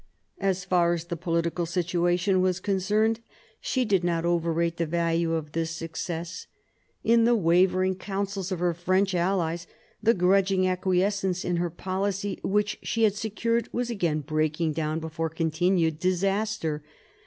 [0.39, 3.19] As far as the politi cal situation was concerned,
[3.59, 6.47] she did not overrate the value of this success.
[7.03, 9.67] In the wavering councils of her French allies,
[10.01, 15.29] the grudging acquiescence in her policy which she had secured was again breaking down before
[15.29, 16.81] continued disaster.